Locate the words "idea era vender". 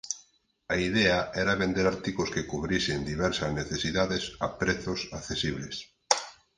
0.87-1.85